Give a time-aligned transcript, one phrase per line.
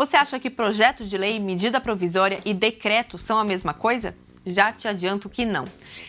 [0.00, 4.16] Você acha que projeto de lei, medida provisória e decreto são a mesma coisa?
[4.46, 5.66] Já te adianto que não.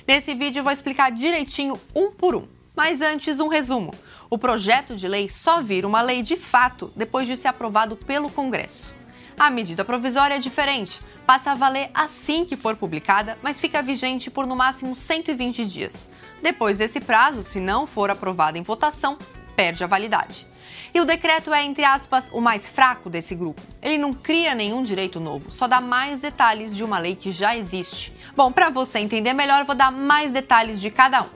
[0.08, 2.48] Nesse vídeo eu vou explicar direitinho um por um.
[2.74, 3.94] Mas antes, um resumo.
[4.30, 8.30] O projeto de lei só vira uma lei de fato depois de ser aprovado pelo
[8.30, 8.96] Congresso.
[9.38, 14.32] A medida provisória é diferente, passa a valer assim que for publicada, mas fica vigente
[14.32, 16.08] por no máximo 120 dias.
[16.42, 19.20] Depois desse prazo, se não for aprovada em votação,
[19.54, 20.50] perde a validade.
[20.94, 23.62] E o decreto é, entre aspas, o mais fraco desse grupo.
[23.82, 27.56] Ele não cria nenhum direito novo, só dá mais detalhes de uma lei que já
[27.56, 28.14] existe.
[28.36, 31.29] Bom, para você entender melhor, vou dar mais detalhes de cada um.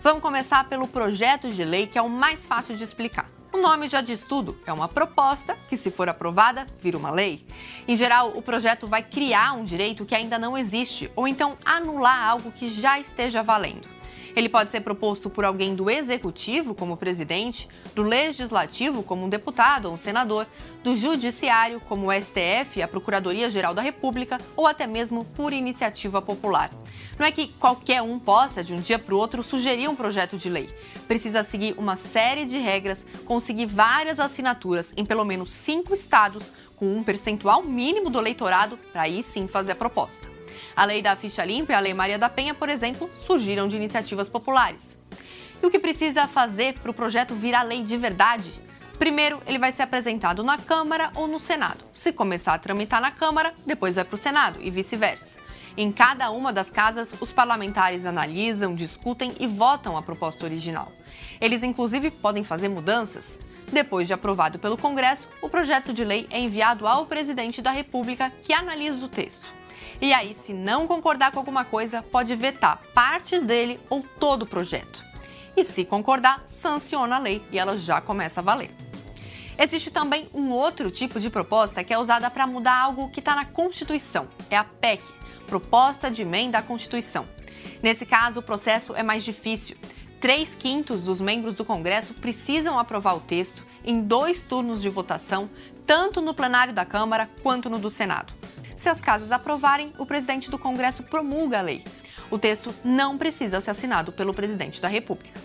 [0.00, 3.30] Vamos começar pelo projeto de lei, que é o mais fácil de explicar.
[3.52, 7.46] O nome já diz tudo, é uma proposta que, se for aprovada, vira uma lei.
[7.86, 12.30] Em geral, o projeto vai criar um direito que ainda não existe, ou então anular
[12.30, 13.86] algo que já esteja valendo.
[14.34, 19.86] Ele pode ser proposto por alguém do executivo, como presidente, do legislativo, como um deputado
[19.86, 20.46] ou um senador,
[20.82, 26.70] do judiciário, como o STF, a Procuradoria-Geral da República, ou até mesmo por iniciativa popular.
[27.18, 30.36] Não é que qualquer um possa, de um dia para o outro, sugerir um projeto
[30.38, 30.68] de lei.
[31.06, 36.96] Precisa seguir uma série de regras, conseguir várias assinaturas em pelo menos cinco estados, com
[36.96, 40.31] um percentual mínimo do eleitorado, para aí sim fazer a proposta.
[40.74, 43.76] A lei da ficha limpa e a lei Maria da Penha, por exemplo, surgiram de
[43.76, 44.98] iniciativas populares.
[45.62, 48.52] E o que precisa fazer para o projeto virar lei de verdade?
[48.98, 51.84] Primeiro, ele vai ser apresentado na Câmara ou no Senado.
[51.92, 55.38] Se começar a tramitar na Câmara, depois vai para o Senado e vice-versa.
[55.76, 60.92] Em cada uma das casas, os parlamentares analisam, discutem e votam a proposta original.
[61.40, 63.38] Eles, inclusive, podem fazer mudanças.
[63.72, 68.30] Depois de aprovado pelo Congresso, o projeto de lei é enviado ao presidente da República,
[68.42, 69.46] que analisa o texto.
[70.00, 74.46] E aí, se não concordar com alguma coisa, pode vetar partes dele ou todo o
[74.46, 75.04] projeto.
[75.56, 78.70] E se concordar, sanciona a lei e ela já começa a valer.
[79.58, 83.34] Existe também um outro tipo de proposta que é usada para mudar algo que está
[83.36, 84.28] na Constituição.
[84.50, 85.02] É a PEC,
[85.46, 87.28] Proposta de Emenda à Constituição.
[87.82, 89.76] Nesse caso, o processo é mais difícil.
[90.20, 95.50] Três quintos dos membros do Congresso precisam aprovar o texto em dois turnos de votação,
[95.84, 98.32] tanto no plenário da Câmara quanto no do Senado.
[98.82, 101.84] Se as casas aprovarem, o presidente do Congresso promulga a lei.
[102.28, 105.40] O texto não precisa ser assinado pelo presidente da República.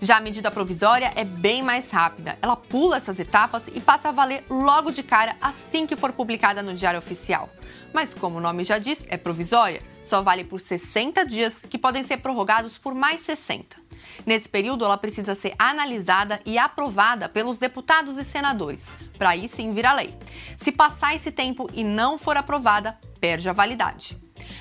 [0.00, 2.36] Já a medida provisória é bem mais rápida.
[2.42, 6.64] Ela pula essas etapas e passa a valer logo de cara assim que for publicada
[6.64, 7.48] no Diário Oficial.
[7.92, 12.02] Mas, como o nome já diz, é provisória, só vale por 60 dias, que podem
[12.02, 13.76] ser prorrogados por mais 60.
[14.26, 18.86] Nesse período, ela precisa ser analisada e aprovada pelos deputados e senadores,
[19.20, 20.16] para aí sim virar lei.
[20.56, 24.16] Se passar esse tempo e não for aprovada, perde a validade.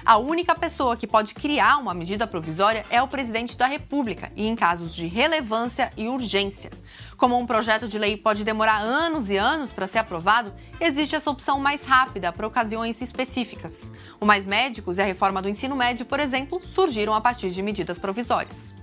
[0.05, 4.45] A única pessoa que pode criar uma medida provisória é o presidente da República e
[4.45, 6.69] em casos de relevância e urgência.
[7.15, 11.31] Como um projeto de lei pode demorar anos e anos para ser aprovado, existe essa
[11.31, 13.89] opção mais rápida para ocasiões específicas.
[14.19, 17.61] O Mais Médicos e a reforma do ensino médio, por exemplo, surgiram a partir de
[17.61, 18.75] medidas provisórias.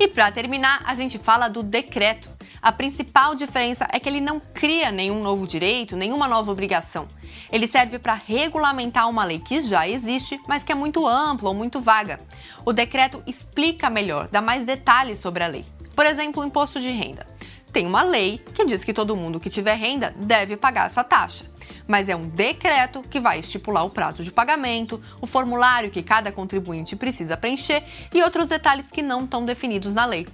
[0.00, 2.30] E para terminar, a gente fala do decreto.
[2.60, 7.08] A principal diferença é que ele não cria nenhum novo direito, nenhuma nova obrigação.
[7.50, 11.54] Ele serve para regulamentar uma lei que já existe, mas que é muito ampla ou
[11.54, 12.20] muito vaga.
[12.64, 15.64] O decreto explica melhor, dá mais detalhes sobre a lei.
[15.94, 17.26] Por exemplo, o imposto de renda.
[17.72, 21.44] Tem uma lei que diz que todo mundo que tiver renda deve pagar essa taxa
[21.88, 26.30] mas é um decreto que vai estipular o prazo de pagamento, o formulário que cada
[26.30, 27.82] contribuinte precisa preencher
[28.12, 30.28] e outros detalhes que não estão definidos na lei.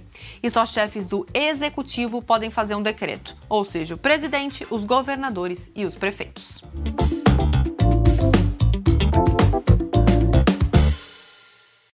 [0.45, 5.71] E só chefes do executivo podem fazer um decreto, ou seja, o presidente, os governadores
[5.75, 6.63] e os prefeitos.